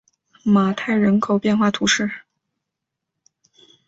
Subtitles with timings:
[0.45, 2.09] 马泰人口变化图示